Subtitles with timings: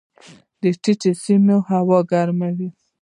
[0.61, 2.69] د ټیټې سیمې هوا ګرمې وي.